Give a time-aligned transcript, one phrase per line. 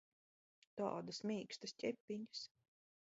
[0.79, 2.43] Tādas mīkstas ķepiņas!